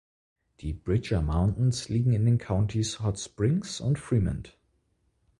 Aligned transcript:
Die 0.61 0.73
Bridger 0.73 1.21
Mountains 1.21 1.87
liegen 1.87 2.11
in 2.13 2.25
den 2.25 2.39
Countys 2.39 3.01
Hot 3.01 3.19
Springs 3.19 3.79
und 3.79 3.99
Fremont. 3.99 4.57